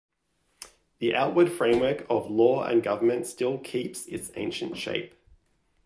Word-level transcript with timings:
The 0.97 1.13
outward 1.13 1.51
framework 1.51 2.07
of 2.09 2.27
law 2.27 2.63
and 2.63 2.81
government 2.81 3.27
still 3.27 3.59
keeps 3.59 4.07
its 4.07 4.31
ancient 4.35 4.75
shape. 4.77 5.13